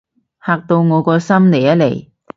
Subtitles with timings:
[0.43, 2.09] 嚇到我個心離一離